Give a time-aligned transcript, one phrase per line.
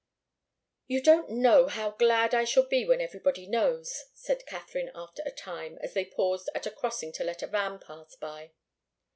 [0.87, 5.29] "You don't know how glad I shall be when everybody knows," said Katharine after a
[5.31, 8.49] time, as they paused at a crossing to let a van pass by.